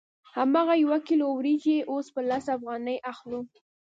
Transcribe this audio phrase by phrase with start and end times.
[0.35, 3.39] هماغه یو کیلو وریجې اوس په لس افغانۍ اخلو